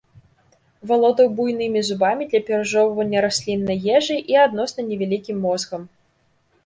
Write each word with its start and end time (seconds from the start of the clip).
Валодаў 0.91 1.27
буйнымі 1.39 1.83
зубамі 1.89 2.23
для 2.31 2.41
перажоўвання 2.49 3.23
расліннай 3.29 3.79
ежы 3.99 4.17
і 4.35 4.41
адносна 4.47 4.81
невялікім 4.93 5.37
мозгам. 5.49 5.81